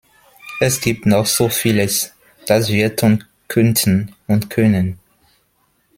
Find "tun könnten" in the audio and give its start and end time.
2.95-4.15